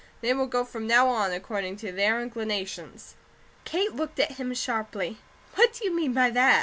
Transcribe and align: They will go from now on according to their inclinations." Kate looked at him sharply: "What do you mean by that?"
They 0.21 0.33
will 0.33 0.47
go 0.47 0.65
from 0.65 0.87
now 0.87 1.09
on 1.09 1.31
according 1.31 1.75
to 1.77 1.91
their 1.91 2.21
inclinations." 2.23 3.13
Kate 3.65 3.93
looked 3.95 4.19
at 4.19 4.37
him 4.37 4.51
sharply: 4.55 5.19
"What 5.53 5.73
do 5.73 5.85
you 5.85 5.95
mean 5.95 6.11
by 6.11 6.31
that?" 6.31 6.59